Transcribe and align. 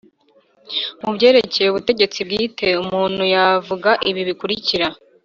Mu 1.01 1.09
byerekeye 1.15 1.67
ubutegetsi 1.69 2.19
bwite, 2.27 2.67
umuntu 2.83 3.21
yavuga 3.33 3.89
ibi 4.09 4.21
bikurikira 4.29 4.87